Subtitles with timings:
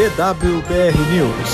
[0.00, 1.50] DWBR News.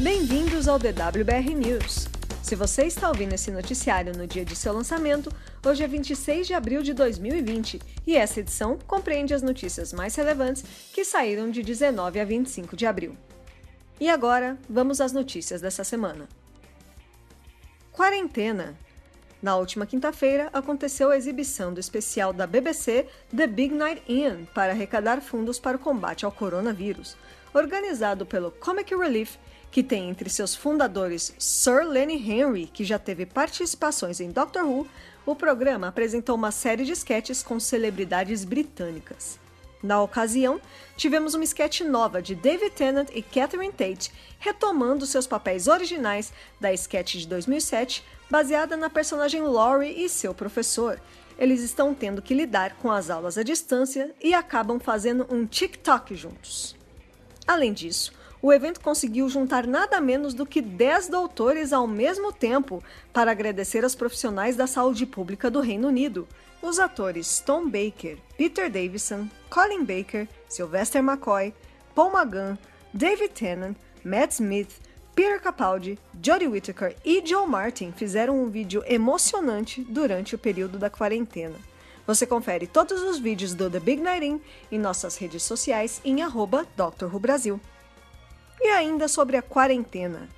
[0.00, 2.08] Bem-vindos ao DWBR News.
[2.42, 5.30] Se você está ouvindo esse noticiário no dia de seu lançamento,
[5.66, 10.64] hoje é 26 de abril de 2020 e essa edição compreende as notícias mais relevantes
[10.94, 13.14] que saíram de 19 a 25 de abril.
[14.00, 16.26] E agora, vamos às notícias dessa semana.
[17.92, 18.74] Quarentena.
[19.42, 24.70] Na última quinta-feira, aconteceu a exibição do especial da BBC The Big Night In para
[24.70, 27.16] arrecadar fundos para o combate ao coronavírus,
[27.52, 29.34] organizado pelo Comic Relief,
[29.68, 34.86] que tem entre seus fundadores Sir Lenny Henry, que já teve participações em Doctor Who.
[35.26, 39.41] O programa apresentou uma série de sketches com celebridades britânicas.
[39.82, 40.60] Na ocasião,
[40.96, 46.72] tivemos uma sketch nova de David Tennant e Catherine Tate, retomando seus papéis originais da
[46.72, 51.00] sketch de 2007, baseada na personagem Laurie e seu professor.
[51.36, 56.14] Eles estão tendo que lidar com as aulas à distância e acabam fazendo um TikTok
[56.14, 56.76] juntos.
[57.46, 62.82] Além disso, o evento conseguiu juntar nada menos do que 10 doutores ao mesmo tempo
[63.12, 66.28] para agradecer aos profissionais da saúde pública do Reino Unido.
[66.62, 71.52] Os atores Tom Baker, Peter Davison, Colin Baker, Sylvester McCoy,
[71.92, 72.56] Paul McGann,
[72.94, 74.80] David Tennant, Matt Smith,
[75.14, 80.88] Peter Capaldi, Jodie Whittaker e Joe Martin fizeram um vídeo emocionante durante o período da
[80.88, 81.56] quarentena.
[82.06, 84.40] Você confere todos os vídeos do The Big Night In
[84.70, 86.66] em nossas redes sociais em arroba
[87.20, 87.60] Brasil.
[88.60, 90.28] E ainda sobre a quarentena.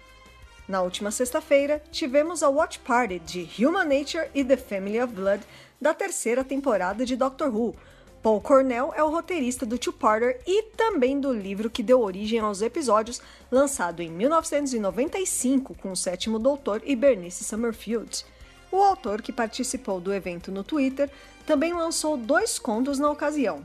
[0.66, 5.42] Na última sexta-feira, tivemos a Watch Party de Human Nature e The Family of Blood
[5.80, 7.74] da terceira temporada de Doctor Who.
[8.22, 12.62] Paul Cornell é o roteirista do Two-Parter e também do livro que deu origem aos
[12.62, 18.24] episódios, lançado em 1995 com o sétimo doutor e Bernice Summerfield.
[18.72, 21.10] O autor, que participou do evento no Twitter,
[21.46, 23.64] também lançou dois contos na ocasião.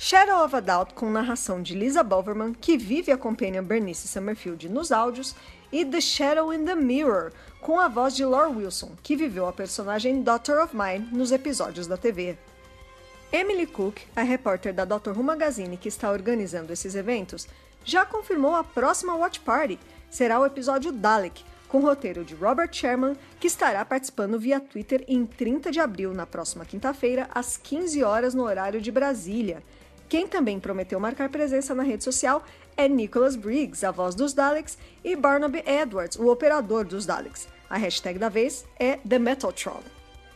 [0.00, 4.68] Shadow of a Doubt, com narração de Lisa Boverman, que vive e acompanha Bernice Summerfield
[4.68, 5.34] nos áudios,
[5.72, 9.52] e The Shadow in the Mirror, com a voz de Laura Wilson, que viveu a
[9.52, 12.38] personagem Daughter of Mine nos episódios da TV.
[13.32, 17.48] Emily Cook, a repórter da Doctor Who Magazine que está organizando esses eventos,
[17.84, 19.80] já confirmou a próxima Watch Party.
[20.08, 25.26] Será o episódio Dalek, com roteiro de Robert Sherman, que estará participando via Twitter em
[25.26, 29.60] 30 de abril, na próxima quinta-feira, às 15 horas no horário de Brasília.
[30.08, 32.42] Quem também prometeu marcar presença na rede social
[32.76, 37.46] é Nicholas Briggs, a voz dos Daleks, e Barnaby Edwards, o operador dos Daleks.
[37.68, 39.82] A hashtag da vez é The Metaltron.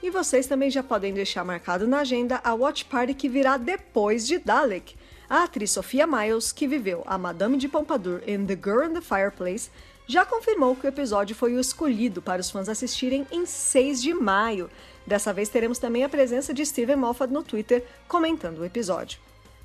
[0.03, 4.27] E vocês também já podem deixar marcado na agenda a Watch Party que virá depois
[4.27, 4.95] de Dalek.
[5.31, 9.01] A atriz Sophia Miles, que viveu a Madame de Pompadour em The Girl in the
[9.01, 9.71] Fireplace,
[10.07, 14.13] já confirmou que o episódio foi o escolhido para os fãs assistirem em 6 de
[14.13, 14.69] maio.
[15.07, 19.19] Dessa vez teremos também a presença de Steven Moffat no Twitter comentando o episódio.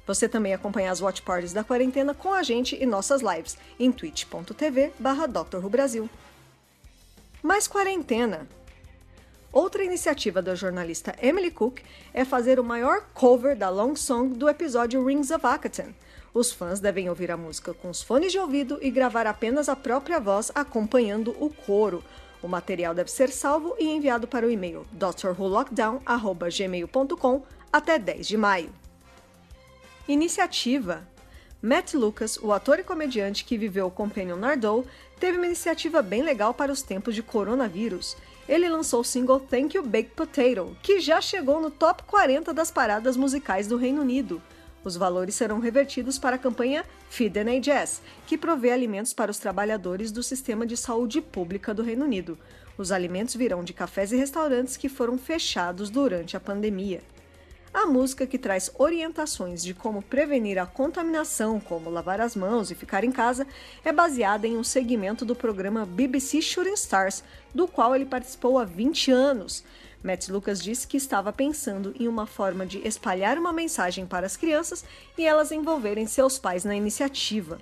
[0.08, 3.92] Você também acompanha as Watch Parties da quarentena com a gente e nossas lives em
[3.92, 5.28] twitch.tv barra
[5.70, 6.10] Brasil.
[7.44, 8.48] Mais quarentena!
[9.52, 11.82] Outra iniciativa da jornalista Emily Cook
[12.14, 15.94] é fazer o maior cover da long song do episódio Rings of Akaten.
[16.34, 19.76] Os fãs devem ouvir a música com os fones de ouvido e gravar apenas a
[19.76, 22.02] própria voz acompanhando o coro.
[22.42, 27.42] O material deve ser salvo e enviado para o e-mail drwholockdown.gmail.com
[27.74, 28.87] até 10 de maio.
[30.08, 31.06] Iniciativa.
[31.62, 34.86] Matt Lucas, o ator e comediante que viveu o Companion Nardole,
[35.20, 38.16] teve uma iniciativa bem legal para os tempos de coronavírus.
[38.48, 42.72] Ele lançou o single Thank You Baked Potato, que já chegou no top 40 das
[42.72, 44.42] paradas musicais do Reino Unido.
[44.82, 50.10] Os valores serão revertidos para a campanha Feed NHS, que provê alimentos para os trabalhadores
[50.10, 52.38] do sistema de saúde pública do Reino Unido.
[52.78, 57.02] Os alimentos virão de cafés e restaurantes que foram fechados durante a pandemia.
[57.78, 62.76] A música que traz orientações de como prevenir a contaminação, como lavar as mãos e
[62.76, 63.46] ficar em casa,
[63.86, 67.24] é baseada em um segmento do programa BBC Shooting Stars,
[67.54, 69.64] do qual ele participou há 20 anos.
[70.02, 74.36] Matt Lucas disse que estava pensando em uma forma de espalhar uma mensagem para as
[74.36, 74.84] crianças
[75.16, 77.60] e elas envolverem seus pais na iniciativa.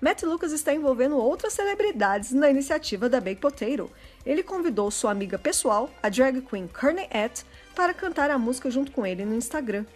[0.00, 3.90] Matt Lucas está envolvendo outras celebridades na iniciativa da Bake Potato.
[4.24, 7.44] Ele convidou sua amiga pessoal, a drag queen Courtney Ett,
[7.74, 9.86] para cantar a música junto com ele no Instagram.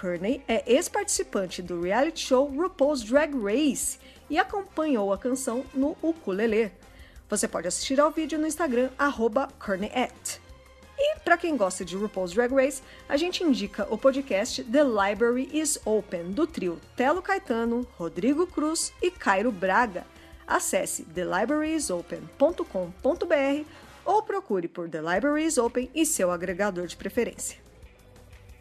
[0.00, 3.98] Courtney é ex-participante do reality show RuPaul's Drag Race
[4.30, 6.70] e acompanhou a canção no ukulele.
[7.28, 9.48] Você pode assistir ao vídeo no Instagram, arroba
[11.24, 15.78] Para quem gosta de RuPaul's Drag Race, a gente indica o podcast The Library is
[15.84, 20.06] Open, do trio Telo Caetano, Rodrigo Cruz e Cairo Braga.
[20.46, 23.64] Acesse thelibrariesopen.com.br
[24.06, 27.58] ou procure por The Library is Open e seu agregador de preferência.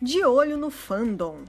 [0.01, 1.45] De olho no fandom.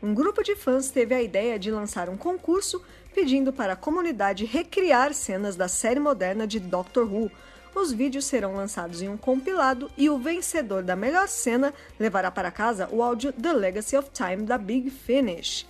[0.00, 2.80] Um grupo de fãs teve a ideia de lançar um concurso
[3.12, 7.28] pedindo para a comunidade recriar cenas da série moderna de Doctor Who.
[7.74, 12.52] Os vídeos serão lançados em um compilado e o vencedor da melhor cena levará para
[12.52, 15.66] casa o áudio The Legacy of Time da Big Finish.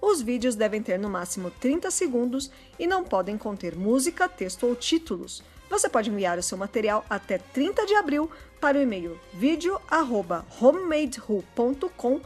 [0.00, 4.76] Os vídeos devem ter no máximo 30 segundos e não podem conter música, texto ou
[4.76, 5.42] títulos.
[5.68, 8.30] Você pode enviar o seu material até 30 de abril
[8.60, 12.20] para o e-mail video@homemadewho.com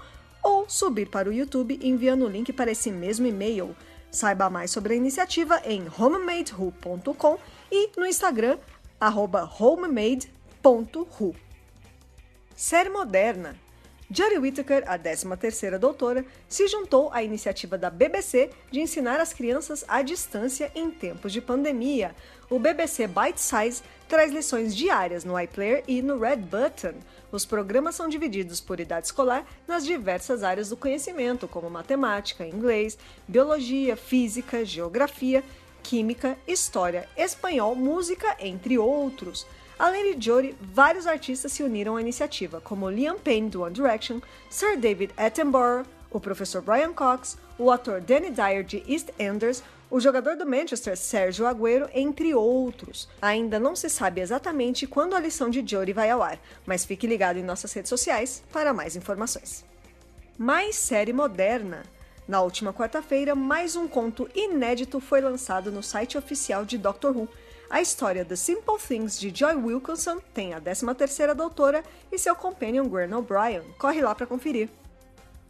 [0.47, 3.75] ou subir para o YouTube enviando o link para esse mesmo e-mail.
[4.13, 7.37] Saiba mais sobre a iniciativa em homemadewho.com
[7.69, 8.57] e no Instagram
[9.59, 11.35] homemade.who.
[12.55, 13.57] Série moderna
[14.09, 19.85] Jodie Whittaker, a 13ª doutora, se juntou à iniciativa da BBC de ensinar as crianças
[19.89, 22.15] à distância em tempos de pandemia.
[22.49, 26.95] O BBC Bite Size traz lições diárias no iPlayer e no Red Button.
[27.33, 32.97] Os programas são divididos por idade escolar nas diversas áreas do conhecimento, como matemática, inglês,
[33.27, 35.43] biologia, física, geografia,
[35.83, 39.45] química, história, espanhol, música, entre outros.
[39.79, 44.21] Além de Jodie, vários artistas se uniram à iniciativa, como Liam Payne do One Direction,
[44.49, 50.35] Sir David Attenborough, o professor Brian Cox, o ator Danny Dyer de EastEnders, o jogador
[50.35, 53.07] do Manchester Sérgio Agüero, entre outros.
[53.21, 57.07] Ainda não se sabe exatamente quando a lição de Jodie vai ao ar, mas fique
[57.07, 59.63] ligado em nossas redes sociais para mais informações.
[60.39, 61.83] Mais série moderna.
[62.27, 67.29] Na última quarta-feira, mais um conto inédito foi lançado no site oficial de Doctor Who,
[67.69, 71.83] a história The Simple Things de Joy Wilkinson tem a 13ª doutora
[72.13, 73.63] e seu companion Gwen O'Brien.
[73.77, 74.69] Corre lá para conferir.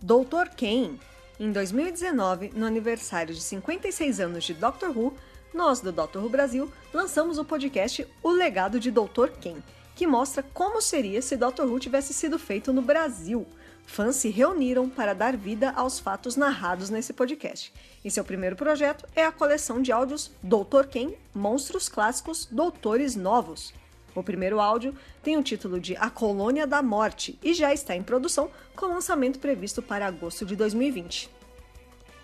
[0.01, 0.99] Doutor Kane.
[1.39, 5.15] Em 2019, no aniversário de 56 anos de Doctor Who,
[5.53, 9.63] nós do Doctor Who Brasil lançamos o podcast O Legado de Doutor Kane,
[9.95, 13.47] que mostra como seria se Doctor Who tivesse sido feito no Brasil.
[13.87, 17.73] Fãs se reuniram para dar vida aos fatos narrados nesse podcast.
[18.05, 23.73] E seu primeiro projeto é a coleção de áudios Doutor Quem Monstros Clássicos Doutores Novos.
[24.15, 28.03] O primeiro áudio tem o título de A Colônia da Morte e já está em
[28.03, 31.31] produção, com lançamento previsto para agosto de 2020.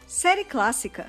[0.07, 1.07] Série clássica.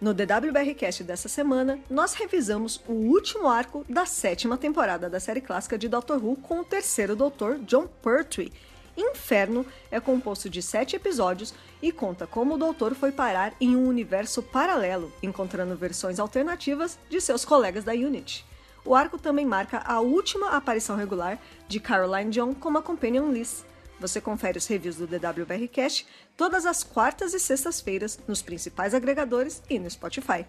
[0.00, 5.78] No DWBRcast dessa semana, nós revisamos o último arco da sétima temporada da série clássica
[5.78, 8.52] de Doctor Who com o terceiro doutor, John Pertwee,
[8.96, 11.52] Inferno é composto de sete episódios
[11.82, 17.20] e conta como o Doutor foi parar em um universo paralelo, encontrando versões alternativas de
[17.20, 18.44] seus colegas da Unity.
[18.84, 21.38] O arco também marca a última aparição regular
[21.68, 23.64] de Caroline John como a Companion Liz.
[23.98, 26.06] Você confere os reviews do DWBR Cast
[26.36, 30.46] todas as quartas e sextas-feiras nos principais agregadores e no Spotify.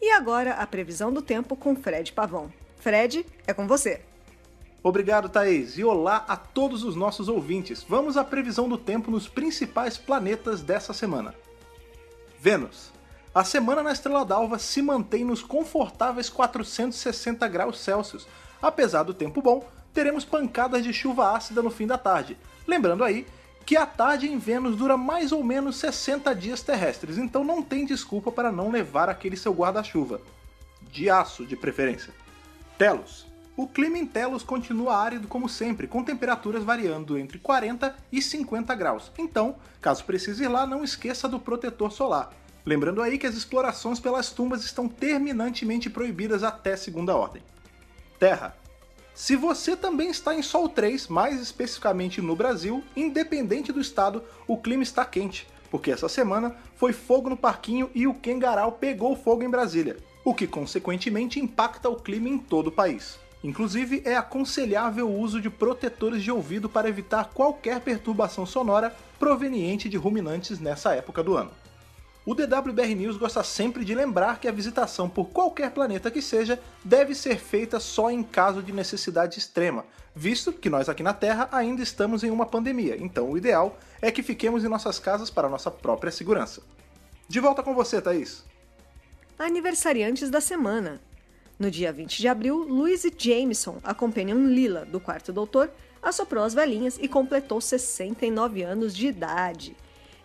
[0.00, 2.52] E agora a previsão do tempo com Fred Pavão.
[2.78, 4.11] Fred, é com você!
[4.82, 7.84] Obrigado, Thaís, e olá a todos os nossos ouvintes.
[7.88, 11.34] Vamos à previsão do tempo nos principais planetas dessa semana.
[12.40, 12.90] Vênus.
[13.32, 18.26] A semana na Estrela d'Alva se mantém nos confortáveis 460 graus Celsius.
[18.60, 19.64] Apesar do tempo bom,
[19.94, 22.36] teremos pancadas de chuva ácida no fim da tarde.
[22.66, 23.24] Lembrando aí
[23.64, 27.86] que a tarde em Vênus dura mais ou menos 60 dias terrestres, então não tem
[27.86, 30.20] desculpa para não levar aquele seu guarda-chuva.
[30.90, 32.12] De aço, de preferência.
[32.76, 33.31] Telos.
[33.54, 38.74] O clima em Telos continua árido como sempre, com temperaturas variando entre 40 e 50
[38.74, 39.12] graus.
[39.18, 42.32] Então, caso precise ir lá, não esqueça do protetor solar.
[42.64, 47.42] Lembrando aí que as explorações pelas tumbas estão terminantemente proibidas até segunda ordem.
[48.18, 48.56] Terra.
[49.14, 54.56] Se você também está em Sol 3, mais especificamente no Brasil, independente do estado, o
[54.56, 59.42] clima está quente, porque essa semana foi fogo no parquinho e o Kengarau pegou fogo
[59.42, 63.20] em Brasília, o que consequentemente impacta o clima em todo o país.
[63.42, 69.88] Inclusive, é aconselhável o uso de protetores de ouvido para evitar qualquer perturbação sonora proveniente
[69.88, 71.50] de ruminantes nessa época do ano.
[72.24, 76.56] O DWBR News gosta sempre de lembrar que a visitação por qualquer planeta que seja
[76.84, 79.84] deve ser feita só em caso de necessidade extrema,
[80.14, 84.12] visto que nós aqui na Terra ainda estamos em uma pandemia, então o ideal é
[84.12, 86.62] que fiquemos em nossas casas para nossa própria segurança.
[87.28, 88.44] De volta com você, Thaís.
[89.36, 91.00] Aniversariantes da semana.
[91.58, 95.70] No dia 20 de abril, Louise Jameson, a companion Lila do quarto doutor,
[96.02, 99.76] assoprou as velhinhas e completou 69 anos de idade.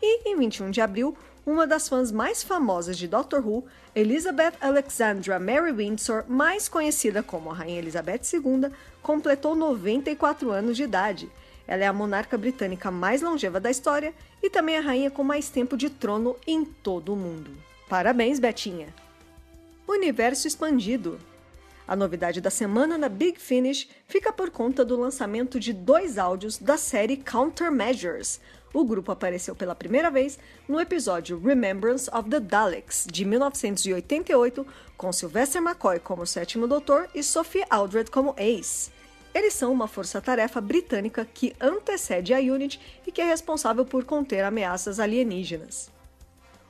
[0.01, 1.15] E em 21 de abril,
[1.45, 3.63] uma das fãs mais famosas de Doctor Who,
[3.95, 8.69] Elizabeth Alexandra Mary Windsor, mais conhecida como a Rainha Elizabeth II,
[9.01, 11.31] completou 94 anos de idade.
[11.67, 15.49] Ela é a monarca britânica mais longeva da história e também a rainha com mais
[15.49, 17.51] tempo de trono em todo o mundo.
[17.89, 19.06] Parabéns, Betinha!
[19.87, 21.19] Universo expandido.
[21.87, 26.57] A novidade da semana na Big Finish fica por conta do lançamento de dois áudios
[26.57, 28.41] da série Countermeasures,
[28.73, 34.67] o grupo apareceu pela primeira vez no episódio Remembrance of the Daleks, de 1988,
[34.97, 38.91] com Sylvester McCoy como sétimo doutor e Sophie Aldred como Ace.
[39.33, 44.43] Eles são uma força-tarefa britânica que antecede a Unity e que é responsável por conter
[44.43, 45.89] ameaças alienígenas.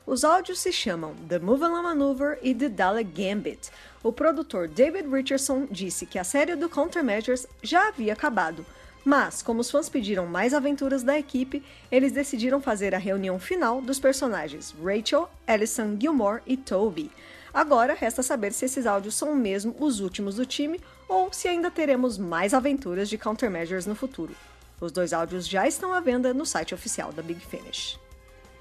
[0.07, 3.69] Os áudios se chamam The Moveland Maneuver e The Dalek Gambit.
[4.01, 8.65] O produtor David Richardson disse que a série do Countermeasures já havia acabado,
[9.03, 11.61] mas, como os fãs pediram mais aventuras da equipe,
[11.91, 17.11] eles decidiram fazer a reunião final dos personagens Rachel, Alison Gilmore e Toby.
[17.53, 21.69] Agora resta saber se esses áudios são mesmo os últimos do time ou se ainda
[21.69, 24.33] teremos mais aventuras de Countermeasures no futuro.
[24.79, 27.99] Os dois áudios já estão à venda no site oficial da Big Finish.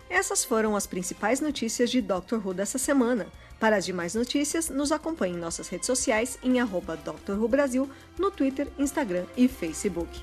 [0.08, 3.26] Essas foram as principais notícias de Doctor Who dessa semana.
[3.58, 7.90] Para as demais notícias, nos acompanhe em nossas redes sociais em arroba Doctor Who Brasil,
[8.18, 10.22] no Twitter, Instagram e Facebook.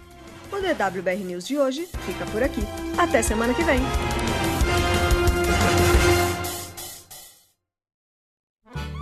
[0.51, 2.61] O DWBR News de hoje fica por aqui.
[2.97, 3.79] Até semana que vem!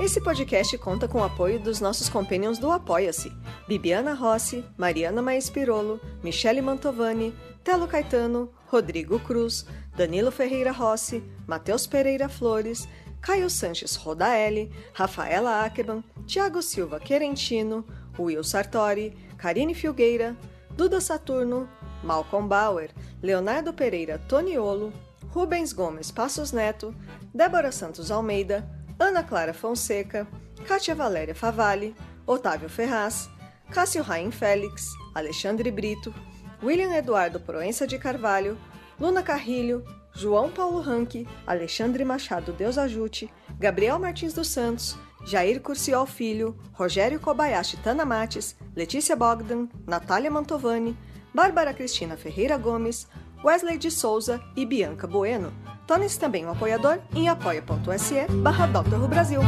[0.01, 3.31] Esse podcast conta com o apoio dos nossos companions do Apoia-se:
[3.67, 9.65] Bibiana Rossi, Mariana Maes Pirolo, Michele Mantovani, Telo Caetano, Rodrigo Cruz,
[9.97, 12.87] Danilo Ferreira Rossi, Matheus Pereira Flores,
[13.21, 17.85] Caio Sanches Rodaelli, Rafaela Ackerman, Tiago Silva Querentino,
[18.17, 20.37] Will Sartori, Karine Filgueira,
[20.75, 21.67] Duda Saturno,
[22.01, 22.89] Malcolm Bauer,
[23.21, 24.93] Leonardo Pereira Toniolo,
[25.31, 26.95] Rubens Gomes Passos Neto,
[27.35, 28.65] Débora Santos Almeida,
[28.97, 30.25] Ana Clara Fonseca,
[30.65, 31.93] Kátia Valéria Favalli,
[32.25, 33.29] Otávio Ferraz,
[33.71, 36.13] Cássio Raim Félix, Alexandre Brito,
[36.63, 38.57] William Eduardo Proença de Carvalho,
[38.99, 46.05] Luna Carrilho, João Paulo Ranque, Alexandre Machado Deus Ajute, Gabriel Martins dos Santos, Jair Curciol
[46.05, 50.97] Filho, Rogério Kobayashi Tanamates, Letícia Bogdan, Natália Mantovani,
[51.33, 53.07] Bárbara Cristina Ferreira Gomes,
[53.43, 55.51] Wesley de Souza e Bianca Bueno.
[55.87, 58.67] Torne-se também um apoiador em apoia.se barra
[59.07, 59.41] Brasil.